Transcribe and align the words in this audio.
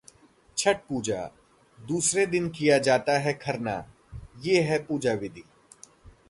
छठ 0.57 0.79
पूजा: 0.89 1.19
दूसरे 1.79 2.25
दिन 2.25 2.49
किया 2.49 2.77
जाता 2.77 3.17
है 3.19 3.33
खरना, 3.33 3.77
ये 4.39 4.61
है 4.61 4.83
पूजा-विधि 4.83 5.43